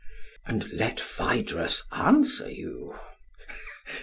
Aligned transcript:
And 0.47 0.67
let 0.73 0.99
Phaedrus 0.99 1.83
answer 1.91 2.49
you. 2.49 2.95